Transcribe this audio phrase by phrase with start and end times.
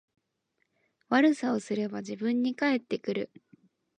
[1.09, 3.29] 悪さをすれば自分に返ってくる